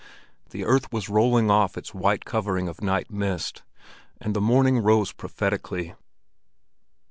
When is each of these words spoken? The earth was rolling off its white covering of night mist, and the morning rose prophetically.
The 0.49 0.65
earth 0.65 0.91
was 0.91 1.09
rolling 1.09 1.51
off 1.51 1.77
its 1.77 1.93
white 1.93 2.25
covering 2.25 2.67
of 2.67 2.81
night 2.81 3.11
mist, 3.11 3.61
and 4.19 4.33
the 4.35 4.41
morning 4.41 4.79
rose 4.79 5.11
prophetically. 5.11 5.93